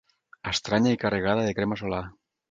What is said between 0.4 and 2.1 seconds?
Estranya i carregada de crema solar.